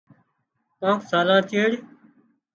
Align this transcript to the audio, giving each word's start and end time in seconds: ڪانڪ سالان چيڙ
ڪانڪ 0.79 0.99
سالان 1.09 1.41
چيڙ 1.49 1.69